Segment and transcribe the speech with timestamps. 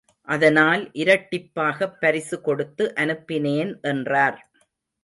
[0.27, 4.39] அதனால் இரட்டிப்பாகப் பரிசு கொடுத்து அனுப்பினேன் என்றார்.